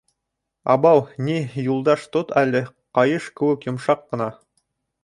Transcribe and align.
—Абау, 0.75 1.01
ни, 1.27 1.35
Юлдаш, 1.67 2.09
тот 2.17 2.35
әле, 2.43 2.63
ҡайыш 3.01 3.33
кеүек 3.39 3.71
йомшаҡ 3.71 4.07
ҡына! 4.11 4.35